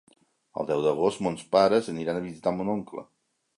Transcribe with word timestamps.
El 0.61 0.67
deu 0.69 0.81
d'agost 0.85 1.21
mons 1.27 1.45
pares 1.57 1.91
aniran 1.95 2.21
a 2.23 2.27
visitar 2.27 2.57
mon 2.57 2.75
oncle. 2.79 3.07